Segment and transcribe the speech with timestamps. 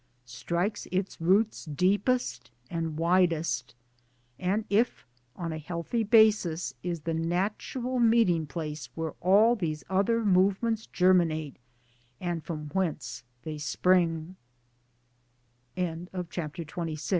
[0.25, 3.75] strikes its roots deepest and widest,
[4.39, 10.25] and if on a healthy basis is the natural meeting place where all these other
[10.25, 11.57] movements germinate
[12.19, 13.59] and from whence they